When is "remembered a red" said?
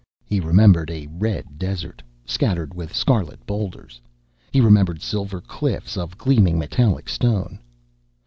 0.39-1.59